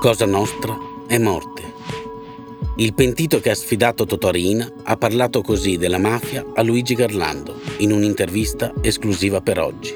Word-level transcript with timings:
Cosa 0.00 0.24
nostra 0.24 0.74
è 1.06 1.18
morte. 1.18 1.74
Il 2.76 2.94
pentito 2.94 3.38
che 3.38 3.50
ha 3.50 3.54
sfidato 3.54 4.06
Totorina 4.06 4.66
ha 4.84 4.96
parlato 4.96 5.42
così 5.42 5.76
della 5.76 5.98
mafia 5.98 6.42
a 6.54 6.62
Luigi 6.62 6.94
Garlando 6.94 7.60
in 7.80 7.92
un'intervista 7.92 8.72
esclusiva 8.80 9.42
per 9.42 9.60
oggi. 9.60 9.92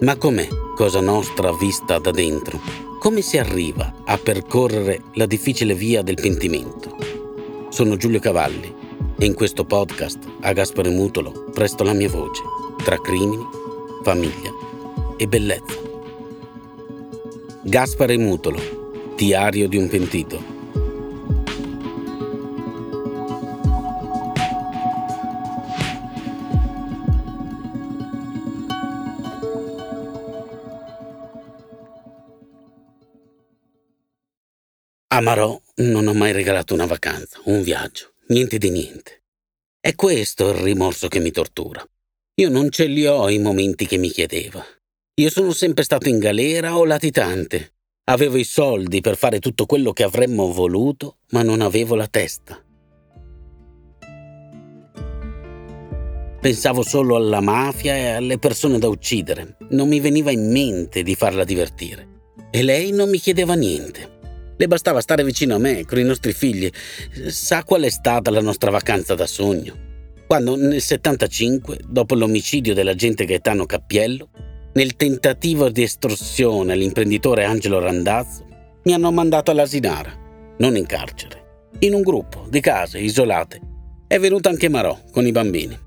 Ma 0.00 0.16
com'è 0.16 0.48
Cosa 0.74 1.00
Nostra 1.00 1.52
vista 1.52 2.00
da 2.00 2.10
dentro? 2.10 2.58
Come 2.98 3.20
si 3.20 3.38
arriva 3.38 3.94
a 4.04 4.18
percorrere 4.18 5.02
la 5.14 5.26
difficile 5.26 5.74
via 5.74 6.02
del 6.02 6.16
pentimento? 6.20 6.96
Sono 7.68 7.96
Giulio 7.96 8.18
Cavalli 8.18 8.74
e 9.16 9.24
in 9.24 9.34
questo 9.34 9.64
podcast 9.64 10.18
a 10.40 10.52
Gaspare 10.52 10.90
Mutolo 10.90 11.44
presto 11.52 11.84
la 11.84 11.92
mia 11.92 12.08
voce 12.08 12.42
tra 12.82 13.00
crimini, 13.00 13.46
famiglia 14.02 14.50
e 15.16 15.28
bellezza. 15.28 15.78
Gaspare 17.62 18.18
Mutolo 18.18 18.81
Diario 19.22 19.68
di 19.68 19.76
un 19.76 19.86
pentito. 19.86 20.36
A 35.06 35.20
Marò 35.20 35.56
non 35.76 36.08
ho 36.08 36.14
mai 36.14 36.32
regalato 36.32 36.74
una 36.74 36.86
vacanza, 36.86 37.40
un 37.44 37.62
viaggio, 37.62 38.14
niente 38.26 38.58
di 38.58 38.70
niente. 38.70 39.22
È 39.78 39.94
questo 39.94 40.48
il 40.48 40.56
rimorso 40.56 41.06
che 41.06 41.20
mi 41.20 41.30
tortura. 41.30 41.88
Io 42.40 42.48
non 42.48 42.70
ce 42.70 42.86
li 42.86 43.06
ho 43.06 43.28
i 43.30 43.38
momenti 43.38 43.86
che 43.86 43.98
mi 43.98 44.10
chiedeva. 44.10 44.66
Io 45.20 45.30
sono 45.30 45.52
sempre 45.52 45.84
stato 45.84 46.08
in 46.08 46.18
galera 46.18 46.76
o 46.76 46.84
latitante, 46.84 47.74
Avevo 48.04 48.36
i 48.36 48.42
soldi 48.42 49.00
per 49.00 49.16
fare 49.16 49.38
tutto 49.38 49.64
quello 49.64 49.92
che 49.92 50.02
avremmo 50.02 50.50
voluto, 50.50 51.18
ma 51.30 51.44
non 51.44 51.60
avevo 51.60 51.94
la 51.94 52.08
testa. 52.08 52.60
Pensavo 56.40 56.82
solo 56.82 57.14
alla 57.14 57.40
mafia 57.40 57.96
e 57.96 58.06
alle 58.08 58.38
persone 58.38 58.80
da 58.80 58.88
uccidere. 58.88 59.56
Non 59.70 59.86
mi 59.86 60.00
veniva 60.00 60.32
in 60.32 60.50
mente 60.50 61.04
di 61.04 61.14
farla 61.14 61.44
divertire. 61.44 62.08
E 62.50 62.64
lei 62.64 62.90
non 62.90 63.08
mi 63.08 63.18
chiedeva 63.18 63.54
niente. 63.54 64.54
Le 64.56 64.66
bastava 64.66 65.00
stare 65.00 65.22
vicino 65.22 65.54
a 65.54 65.58
me, 65.58 65.84
con 65.84 66.00
i 66.00 66.02
nostri 66.02 66.32
figli. 66.32 66.68
Sa 67.28 67.62
qual 67.62 67.82
è 67.82 67.90
stata 67.90 68.32
la 68.32 68.40
nostra 68.40 68.72
vacanza 68.72 69.14
da 69.14 69.28
sogno? 69.28 69.90
Quando 70.26 70.56
nel 70.56 70.82
75, 70.82 71.78
dopo 71.86 72.16
l'omicidio 72.16 72.74
dell'agente 72.74 73.26
Gaetano 73.26 73.64
Cappiello, 73.64 74.28
nel 74.74 74.96
tentativo 74.96 75.68
di 75.68 75.82
estorsione 75.82 76.72
all'imprenditore 76.72 77.44
Angelo 77.44 77.78
Randazzo, 77.78 78.46
mi 78.84 78.94
hanno 78.94 79.12
mandato 79.12 79.50
all'asinara, 79.50 80.10
non 80.58 80.76
in 80.76 80.86
carcere, 80.86 81.68
in 81.80 81.94
un 81.94 82.02
gruppo 82.02 82.46
di 82.48 82.60
case 82.60 82.98
isolate. 82.98 83.60
È 84.06 84.18
venuto 84.18 84.48
anche 84.48 84.68
Marò 84.68 84.98
con 85.10 85.26
i 85.26 85.30
bambini. 85.30 85.78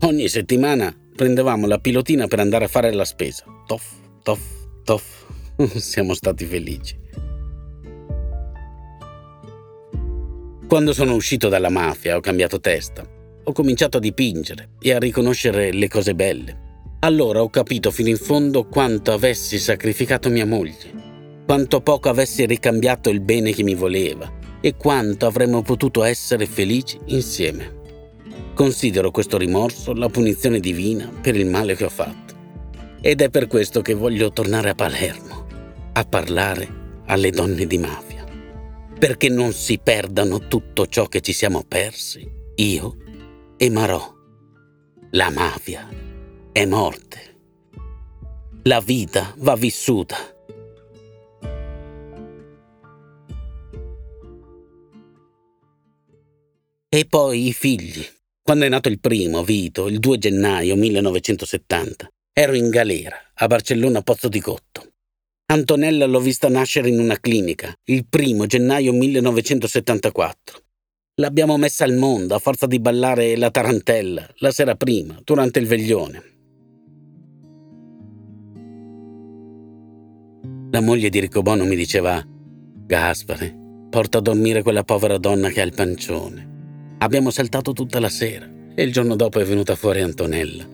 Ogni 0.00 0.28
settimana 0.28 0.94
prendevamo 1.14 1.66
la 1.66 1.78
pilotina 1.78 2.26
per 2.26 2.40
andare 2.40 2.66
a 2.66 2.68
fare 2.68 2.92
la 2.92 3.04
spesa. 3.04 3.44
Toff, 3.66 3.94
toff, 4.22 4.42
toff. 4.84 5.24
Siamo 5.78 6.14
stati 6.14 6.44
felici. 6.44 7.00
Quando 10.66 10.92
sono 10.92 11.14
uscito 11.14 11.48
dalla 11.48 11.68
mafia 11.68 12.16
ho 12.16 12.20
cambiato 12.20 12.60
testa. 12.60 13.06
Ho 13.44 13.52
cominciato 13.52 13.96
a 13.96 14.00
dipingere 14.00 14.70
e 14.80 14.92
a 14.92 14.98
riconoscere 14.98 15.72
le 15.72 15.88
cose 15.88 16.14
belle 16.14 16.70
allora 17.04 17.42
ho 17.42 17.50
capito 17.50 17.90
fino 17.90 18.08
in 18.08 18.16
fondo 18.16 18.64
quanto 18.64 19.12
avessi 19.12 19.58
sacrificato 19.58 20.28
mia 20.28 20.46
moglie, 20.46 21.42
quanto 21.44 21.80
poco 21.80 22.08
avessi 22.08 22.46
ricambiato 22.46 23.10
il 23.10 23.20
bene 23.20 23.52
che 23.52 23.64
mi 23.64 23.74
voleva 23.74 24.30
e 24.60 24.76
quanto 24.76 25.26
avremmo 25.26 25.62
potuto 25.62 26.04
essere 26.04 26.46
felici 26.46 26.98
insieme. 27.06 27.80
Considero 28.54 29.10
questo 29.10 29.36
rimorso 29.36 29.94
la 29.94 30.08
punizione 30.08 30.60
divina 30.60 31.10
per 31.20 31.34
il 31.34 31.46
male 31.46 31.74
che 31.74 31.84
ho 31.84 31.88
fatto. 31.88 32.34
Ed 33.00 33.20
è 33.20 33.30
per 33.30 33.48
questo 33.48 33.82
che 33.82 33.94
voglio 33.94 34.30
tornare 34.32 34.70
a 34.70 34.74
Palermo, 34.76 35.46
a 35.94 36.04
parlare 36.04 37.00
alle 37.06 37.30
donne 37.30 37.66
di 37.66 37.78
mafia, 37.78 38.24
perché 38.96 39.28
non 39.28 39.52
si 39.52 39.80
perdano 39.82 40.46
tutto 40.46 40.86
ciò 40.86 41.06
che 41.06 41.20
ci 41.20 41.32
siamo 41.32 41.64
persi, 41.66 42.30
io 42.56 42.96
e 43.56 43.70
Marò. 43.70 44.20
La 45.14 45.30
mafia 45.30 46.01
è 46.52 46.66
morte. 46.66 47.30
La 48.64 48.80
vita 48.80 49.34
va 49.38 49.56
vissuta. 49.56 50.16
E 56.90 57.06
poi 57.06 57.46
i 57.48 57.52
figli. 57.54 58.06
Quando 58.42 58.66
è 58.66 58.68
nato 58.68 58.90
il 58.90 59.00
primo, 59.00 59.42
Vito, 59.42 59.88
il 59.88 59.98
2 59.98 60.18
gennaio 60.18 60.76
1970, 60.76 62.12
ero 62.34 62.54
in 62.54 62.68
galera 62.68 63.16
a 63.34 63.46
Barcellona 63.46 64.02
Pozzo 64.02 64.28
di 64.28 64.40
Cotto. 64.40 64.92
Antonella 65.46 66.04
l'ho 66.04 66.20
vista 66.20 66.48
nascere 66.48 66.90
in 66.90 66.98
una 66.98 67.18
clinica 67.18 67.72
il 67.84 68.06
1 68.10 68.46
gennaio 68.46 68.92
1974. 68.92 70.60
L'abbiamo 71.16 71.56
messa 71.56 71.84
al 71.84 71.94
mondo 71.94 72.34
a 72.34 72.38
forza 72.38 72.66
di 72.66 72.78
ballare 72.78 73.36
la 73.36 73.50
tarantella 73.50 74.28
la 74.36 74.50
sera 74.50 74.74
prima, 74.74 75.18
durante 75.24 75.58
il 75.58 75.66
veglione. 75.66 76.31
La 80.72 80.80
moglie 80.80 81.10
di 81.10 81.20
Ricobono 81.20 81.66
mi 81.66 81.76
diceva 81.76 82.24
Gaspare, 82.26 83.54
porta 83.90 84.16
a 84.16 84.20
dormire 84.22 84.62
quella 84.62 84.82
povera 84.82 85.18
donna 85.18 85.50
che 85.50 85.60
ha 85.60 85.64
il 85.64 85.74
pancione. 85.74 86.96
Abbiamo 87.00 87.30
saltato 87.30 87.74
tutta 87.74 88.00
la 88.00 88.08
sera 88.08 88.50
e 88.74 88.82
il 88.82 88.90
giorno 88.90 89.14
dopo 89.14 89.38
è 89.38 89.44
venuta 89.44 89.74
fuori 89.74 90.00
Antonella. 90.00 90.66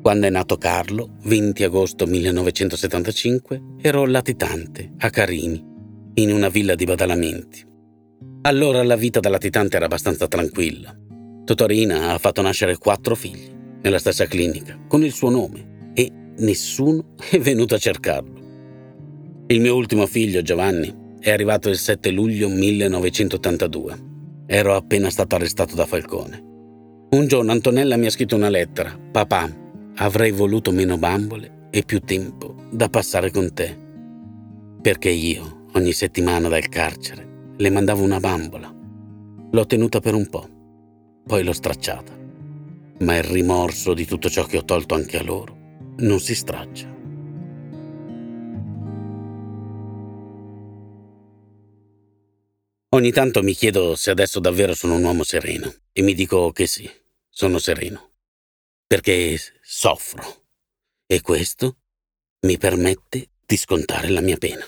Quando 0.00 0.28
è 0.28 0.30
nato 0.30 0.56
Carlo, 0.58 1.16
20 1.24 1.64
agosto 1.64 2.06
1975, 2.06 3.62
ero 3.80 4.06
latitante 4.06 4.92
a 4.98 5.10
Carini, 5.10 5.60
in 6.14 6.30
una 6.30 6.48
villa 6.48 6.76
di 6.76 6.84
badalamenti. 6.84 7.66
Allora 8.42 8.84
la 8.84 8.94
vita 8.94 9.18
da 9.18 9.28
latitante 9.28 9.74
era 9.74 9.86
abbastanza 9.86 10.28
tranquilla. 10.28 10.96
Totorina 11.44 12.12
ha 12.12 12.18
fatto 12.18 12.42
nascere 12.42 12.78
quattro 12.78 13.16
figli, 13.16 13.52
nella 13.82 13.98
stessa 13.98 14.26
clinica, 14.26 14.78
con 14.86 15.02
il 15.02 15.12
suo 15.12 15.30
nome, 15.30 15.90
e 15.94 16.12
nessuno 16.36 17.14
è 17.28 17.40
venuto 17.40 17.74
a 17.74 17.78
cercarlo. 17.78 18.35
Il 19.48 19.60
mio 19.60 19.76
ultimo 19.76 20.06
figlio, 20.06 20.42
Giovanni, 20.42 20.92
è 21.20 21.30
arrivato 21.30 21.68
il 21.68 21.78
7 21.78 22.10
luglio 22.10 22.48
1982. 22.48 24.44
Ero 24.44 24.74
appena 24.74 25.08
stato 25.08 25.36
arrestato 25.36 25.76
da 25.76 25.86
Falcone. 25.86 26.42
Un 27.10 27.28
giorno 27.28 27.52
Antonella 27.52 27.96
mi 27.96 28.06
ha 28.06 28.10
scritto 28.10 28.34
una 28.34 28.48
lettera. 28.48 28.98
Papà, 28.98 29.48
avrei 29.98 30.32
voluto 30.32 30.72
meno 30.72 30.98
bambole 30.98 31.68
e 31.70 31.84
più 31.84 32.00
tempo 32.00 32.56
da 32.72 32.88
passare 32.88 33.30
con 33.30 33.54
te. 33.54 33.78
Perché 34.82 35.10
io, 35.10 35.66
ogni 35.74 35.92
settimana 35.92 36.48
dal 36.48 36.68
carcere, 36.68 37.52
le 37.56 37.70
mandavo 37.70 38.02
una 38.02 38.18
bambola. 38.18 38.74
L'ho 39.52 39.66
tenuta 39.66 40.00
per 40.00 40.14
un 40.14 40.28
po', 40.28 40.48
poi 41.24 41.44
l'ho 41.44 41.52
stracciata. 41.52 42.12
Ma 42.98 43.16
il 43.16 43.22
rimorso 43.22 43.94
di 43.94 44.06
tutto 44.06 44.28
ciò 44.28 44.42
che 44.42 44.56
ho 44.56 44.64
tolto 44.64 44.96
anche 44.96 45.18
a 45.18 45.22
loro 45.22 45.56
non 45.98 46.18
si 46.18 46.34
straccia. 46.34 46.95
Ogni 52.90 53.10
tanto 53.10 53.42
mi 53.42 53.52
chiedo 53.52 53.96
se 53.96 54.10
adesso 54.10 54.38
davvero 54.38 54.72
sono 54.72 54.94
un 54.94 55.02
uomo 55.02 55.24
sereno 55.24 55.74
e 55.92 56.02
mi 56.02 56.14
dico 56.14 56.52
che 56.52 56.68
sì, 56.68 56.88
sono 57.28 57.58
sereno. 57.58 58.12
Perché 58.86 59.36
soffro 59.60 60.44
e 61.04 61.20
questo 61.20 61.78
mi 62.46 62.56
permette 62.58 63.30
di 63.44 63.56
scontare 63.56 64.08
la 64.08 64.20
mia 64.20 64.36
pena. 64.36 64.64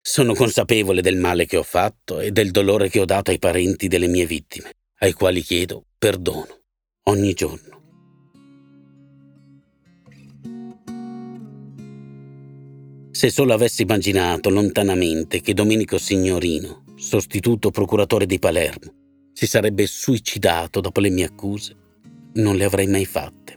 Sono 0.00 0.34
consapevole 0.34 1.00
del 1.00 1.16
male 1.16 1.46
che 1.46 1.56
ho 1.56 1.62
fatto 1.62 2.18
e 2.18 2.32
del 2.32 2.50
dolore 2.50 2.88
che 2.88 3.00
ho 3.00 3.04
dato 3.04 3.30
ai 3.30 3.38
parenti 3.38 3.86
delle 3.86 4.08
mie 4.08 4.26
vittime, 4.26 4.72
ai 4.98 5.12
quali 5.12 5.42
chiedo 5.42 5.84
perdono 5.96 6.62
ogni 7.04 7.34
giorno. 7.34 7.74
Se 13.12 13.30
solo 13.30 13.54
avessi 13.54 13.82
immaginato 13.82 14.50
lontanamente 14.50 15.40
che 15.40 15.54
Domenico 15.54 15.98
Signorino, 15.98 16.84
sostituto 16.96 17.70
procuratore 17.70 18.26
di 18.26 18.38
Palermo, 18.38 18.92
si 19.32 19.46
sarebbe 19.46 19.86
suicidato 19.86 20.80
dopo 20.80 21.00
le 21.00 21.10
mie 21.10 21.24
accuse, 21.24 21.76
non 22.34 22.56
le 22.56 22.64
avrei 22.64 22.86
mai 22.86 23.04
fatte. 23.04 23.54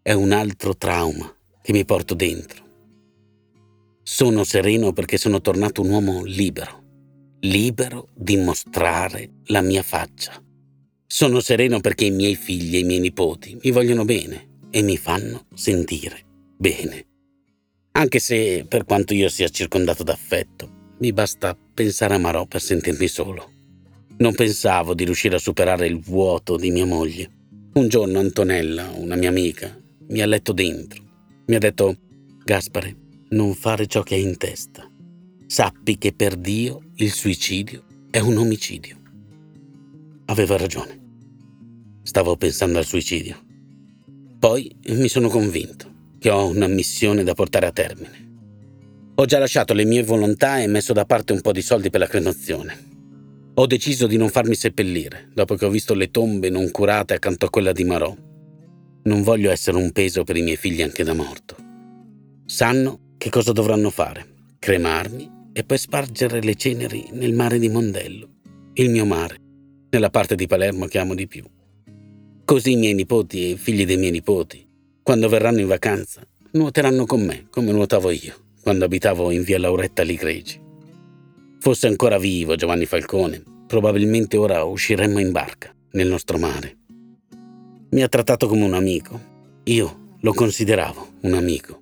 È 0.00 0.12
un 0.12 0.32
altro 0.32 0.76
trauma 0.76 1.30
che 1.60 1.72
mi 1.72 1.84
porto 1.84 2.14
dentro. 2.14 2.64
Sono 4.02 4.44
sereno 4.44 4.92
perché 4.92 5.18
sono 5.18 5.40
tornato 5.40 5.82
un 5.82 5.90
uomo 5.90 6.22
libero, 6.22 6.84
libero 7.40 8.10
di 8.14 8.36
mostrare 8.36 9.40
la 9.46 9.60
mia 9.62 9.82
faccia. 9.82 10.40
Sono 11.04 11.40
sereno 11.40 11.80
perché 11.80 12.04
i 12.04 12.12
miei 12.12 12.36
figli 12.36 12.76
e 12.76 12.80
i 12.80 12.84
miei 12.84 13.00
nipoti 13.00 13.58
mi 13.60 13.70
vogliono 13.72 14.04
bene 14.04 14.58
e 14.70 14.82
mi 14.82 14.96
fanno 14.96 15.46
sentire 15.54 16.24
bene. 16.56 17.06
Anche 17.92 18.18
se, 18.20 18.64
per 18.68 18.84
quanto 18.84 19.14
io 19.14 19.28
sia 19.28 19.48
circondato 19.48 20.04
d'affetto, 20.04 20.75
mi 20.98 21.12
basta 21.12 21.56
pensare 21.74 22.14
a 22.14 22.18
Marò 22.18 22.46
per 22.46 22.62
sentirmi 22.62 23.06
solo. 23.06 23.52
Non 24.18 24.34
pensavo 24.34 24.94
di 24.94 25.04
riuscire 25.04 25.36
a 25.36 25.40
superare 25.40 25.86
il 25.86 26.00
vuoto 26.00 26.56
di 26.56 26.70
mia 26.70 26.86
moglie. 26.86 27.30
Un 27.74 27.88
giorno 27.88 28.18
Antonella, 28.18 28.90
una 28.96 29.16
mia 29.16 29.28
amica, 29.28 29.78
mi 30.08 30.20
ha 30.22 30.26
letto 30.26 30.52
dentro. 30.52 31.02
Mi 31.46 31.54
ha 31.54 31.58
detto, 31.58 31.96
Gaspare, 32.42 32.96
non 33.30 33.54
fare 33.54 33.86
ciò 33.86 34.02
che 34.02 34.14
hai 34.14 34.22
in 34.22 34.38
testa. 34.38 34.90
Sappi 35.46 35.98
che 35.98 36.14
per 36.14 36.36
Dio 36.36 36.80
il 36.94 37.12
suicidio 37.12 37.84
è 38.10 38.18
un 38.20 38.38
omicidio. 38.38 38.96
Aveva 40.26 40.56
ragione. 40.56 41.04
Stavo 42.02 42.36
pensando 42.36 42.78
al 42.78 42.86
suicidio. 42.86 43.44
Poi 44.38 44.74
mi 44.88 45.08
sono 45.08 45.28
convinto 45.28 45.92
che 46.18 46.30
ho 46.30 46.46
una 46.46 46.68
missione 46.68 47.22
da 47.22 47.34
portare 47.34 47.66
a 47.66 47.72
termine. 47.72 48.25
Ho 49.18 49.24
già 49.24 49.38
lasciato 49.38 49.72
le 49.72 49.86
mie 49.86 50.02
volontà 50.02 50.60
e 50.60 50.66
messo 50.66 50.92
da 50.92 51.06
parte 51.06 51.32
un 51.32 51.40
po' 51.40 51.50
di 51.50 51.62
soldi 51.62 51.88
per 51.88 52.00
la 52.00 52.06
cremazione. 52.06 52.76
Ho 53.54 53.66
deciso 53.66 54.06
di 54.06 54.18
non 54.18 54.28
farmi 54.28 54.54
seppellire 54.54 55.30
dopo 55.32 55.54
che 55.54 55.64
ho 55.64 55.70
visto 55.70 55.94
le 55.94 56.10
tombe 56.10 56.50
non 56.50 56.70
curate 56.70 57.14
accanto 57.14 57.46
a 57.46 57.50
quella 57.50 57.72
di 57.72 57.84
Marò. 57.84 58.14
Non 59.04 59.22
voglio 59.22 59.50
essere 59.50 59.78
un 59.78 59.90
peso 59.92 60.22
per 60.22 60.36
i 60.36 60.42
miei 60.42 60.58
figli 60.58 60.82
anche 60.82 61.02
da 61.02 61.14
morto. 61.14 61.56
Sanno 62.44 63.14
che 63.16 63.30
cosa 63.30 63.52
dovranno 63.52 63.88
fare: 63.88 64.26
cremarmi 64.58 65.30
e 65.54 65.64
poi 65.64 65.78
spargere 65.78 66.42
le 66.42 66.54
ceneri 66.54 67.08
nel 67.12 67.32
mare 67.32 67.58
di 67.58 67.70
Mondello, 67.70 68.28
il 68.74 68.90
mio 68.90 69.06
mare, 69.06 69.36
nella 69.88 70.10
parte 70.10 70.34
di 70.34 70.46
Palermo 70.46 70.84
che 70.88 70.98
amo 70.98 71.14
di 71.14 71.26
più. 71.26 71.42
Così 72.44 72.72
i 72.72 72.76
miei 72.76 72.92
nipoti 72.92 73.44
e 73.44 73.48
i 73.52 73.56
figli 73.56 73.86
dei 73.86 73.96
miei 73.96 74.12
nipoti 74.12 74.62
quando 75.02 75.30
verranno 75.30 75.60
in 75.60 75.68
vacanza, 75.68 76.20
nuoteranno 76.50 77.06
con 77.06 77.22
me, 77.24 77.46
come 77.48 77.72
nuotavo 77.72 78.10
io, 78.10 78.45
quando 78.66 78.84
abitavo 78.84 79.30
in 79.30 79.44
via 79.44 79.60
Lauretta 79.60 80.02
Ligregi. 80.02 80.60
Fosse 81.60 81.86
ancora 81.86 82.18
vivo 82.18 82.56
Giovanni 82.56 82.84
Falcone, 82.84 83.40
probabilmente 83.64 84.36
ora 84.36 84.64
usciremmo 84.64 85.20
in 85.20 85.30
barca, 85.30 85.72
nel 85.92 86.08
nostro 86.08 86.36
mare. 86.36 86.76
Mi 87.90 88.02
ha 88.02 88.08
trattato 88.08 88.48
come 88.48 88.64
un 88.64 88.74
amico. 88.74 89.20
Io 89.66 90.16
lo 90.18 90.32
consideravo 90.32 91.10
un 91.20 91.34
amico. 91.34 91.80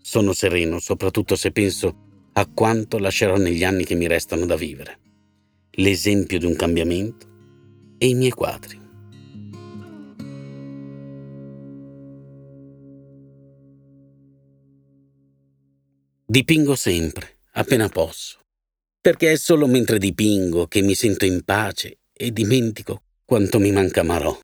Sono 0.00 0.32
sereno, 0.32 0.78
soprattutto 0.78 1.36
se 1.36 1.50
penso 1.50 1.94
a 2.32 2.48
quanto 2.54 2.96
lascerò 2.96 3.36
negli 3.36 3.62
anni 3.62 3.84
che 3.84 3.94
mi 3.94 4.06
restano 4.06 4.46
da 4.46 4.56
vivere. 4.56 5.00
L'esempio 5.72 6.38
di 6.38 6.46
un 6.46 6.56
cambiamento 6.56 7.26
e 7.98 8.08
i 8.08 8.14
miei 8.14 8.30
quadri. 8.30 8.80
Dipingo 16.30 16.76
sempre, 16.76 17.38
appena 17.52 17.88
posso, 17.88 18.40
perché 19.00 19.32
è 19.32 19.36
solo 19.38 19.66
mentre 19.66 19.96
dipingo 19.96 20.66
che 20.66 20.82
mi 20.82 20.94
sento 20.94 21.24
in 21.24 21.42
pace 21.42 22.00
e 22.12 22.32
dimentico 22.34 23.04
quanto 23.24 23.58
mi 23.58 23.70
manca 23.70 24.02
Marò. 24.02 24.38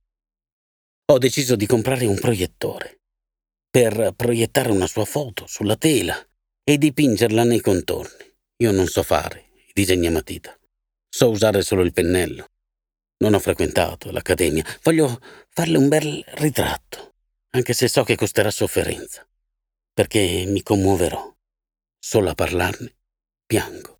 Ho 1.12 1.18
deciso 1.18 1.56
di 1.56 1.66
comprare 1.66 2.06
un 2.06 2.18
proiettore 2.18 3.00
per 3.68 4.14
proiettare 4.16 4.70
una 4.70 4.86
sua 4.86 5.04
foto 5.04 5.46
sulla 5.46 5.76
tela 5.76 6.16
e 6.62 6.78
dipingerla 6.78 7.44
nei 7.44 7.60
contorni. 7.60 8.34
Io 8.62 8.72
non 8.72 8.86
so 8.86 9.02
fare 9.02 9.50
i 9.66 9.72
disegni 9.74 10.06
a 10.06 10.10
matita, 10.10 10.58
so 11.06 11.28
usare 11.28 11.60
solo 11.60 11.82
il 11.82 11.92
pennello. 11.92 12.46
Non 13.18 13.34
ho 13.34 13.38
frequentato 13.38 14.10
l'accademia, 14.10 14.64
voglio 14.82 15.20
farle 15.50 15.76
un 15.76 15.88
bel 15.88 16.24
ritratto, 16.36 17.16
anche 17.50 17.74
se 17.74 17.88
so 17.88 18.04
che 18.04 18.16
costerà 18.16 18.50
sofferenza, 18.50 19.28
perché 19.92 20.44
mi 20.46 20.62
commuoverò. 20.62 21.32
Solo 22.06 22.28
a 22.28 22.34
parlarne 22.34 22.96
piango. 23.46 23.98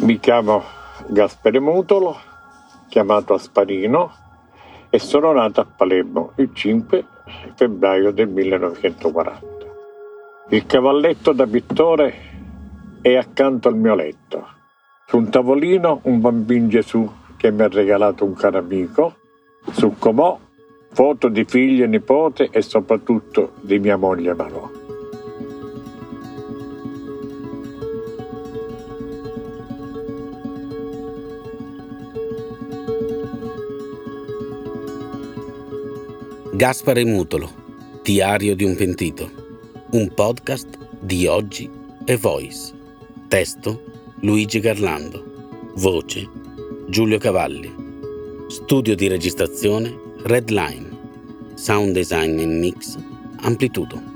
Mi 0.00 0.20
chiamo 0.20 0.62
Gaspere 1.08 1.58
Mutolo, 1.58 2.18
chiamato 2.90 3.32
Asparino, 3.32 4.12
e 4.90 4.98
sono 4.98 5.32
nato 5.32 5.62
a 5.62 5.64
Palermo 5.64 6.32
il 6.36 6.50
5 6.52 7.06
febbraio 7.54 8.10
del 8.10 8.28
1940. 8.28 9.46
Il 10.50 10.66
cavalletto 10.66 11.32
da 11.32 11.46
pittore 11.46 12.98
è 13.00 13.16
accanto 13.16 13.68
al 13.68 13.76
mio 13.76 13.94
letto. 13.94 14.46
Su 15.06 15.16
un 15.16 15.30
tavolino 15.30 16.00
un 16.02 16.20
bambino 16.20 16.68
Gesù 16.68 17.10
che 17.38 17.50
mi 17.50 17.62
ha 17.62 17.68
regalato 17.68 18.26
un 18.26 18.34
caro 18.34 18.58
amico 18.58 19.24
su 19.72 19.94
Comò, 19.98 20.38
foto 20.92 21.28
di 21.28 21.44
figli 21.44 21.82
e 21.82 21.86
nipote 21.86 22.48
e 22.50 22.62
soprattutto 22.62 23.52
di 23.60 23.78
mia 23.78 23.96
moglie 23.96 24.34
Marò. 24.34 24.70
Gaspare 36.56 37.04
Mutolo, 37.04 37.50
Diario 38.02 38.56
di 38.56 38.64
un 38.64 38.74
pentito, 38.76 39.30
un 39.90 40.10
podcast 40.14 40.78
di 41.00 41.26
oggi 41.26 41.68
e 42.06 42.16
Voice. 42.16 42.72
Testo 43.28 43.82
Luigi 44.20 44.60
Garlando. 44.60 45.22
Voce 45.74 46.26
Giulio 46.88 47.18
Cavalli. 47.18 47.85
Studio 48.48 48.94
di 48.94 49.08
registrazione 49.08 49.92
Redline. 50.22 50.88
Sound 51.54 51.92
design 51.92 52.38
e 52.38 52.46
mix 52.46 52.96
Amplitudo. 53.40 54.15